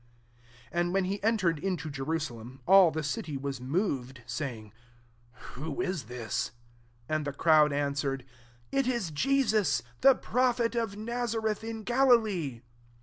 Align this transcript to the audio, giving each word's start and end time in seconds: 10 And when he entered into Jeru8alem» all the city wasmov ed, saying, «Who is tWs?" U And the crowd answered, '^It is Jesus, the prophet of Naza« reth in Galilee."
10 0.73 0.81
And 0.81 0.93
when 0.95 1.03
he 1.03 1.21
entered 1.21 1.59
into 1.59 1.87
Jeru8alem» 1.87 2.61
all 2.65 2.89
the 2.89 3.03
city 3.03 3.37
wasmov 3.37 4.09
ed, 4.09 4.23
saying, 4.25 4.73
«Who 5.53 5.79
is 5.79 6.05
tWs?" 6.05 6.47
U 6.49 6.51
And 7.07 7.23
the 7.23 7.31
crowd 7.33 7.71
answered, 7.71 8.25
'^It 8.73 8.87
is 8.87 9.11
Jesus, 9.11 9.83
the 9.99 10.15
prophet 10.15 10.73
of 10.73 10.95
Naza« 10.95 11.39
reth 11.39 11.63
in 11.63 11.83
Galilee." 11.83 12.61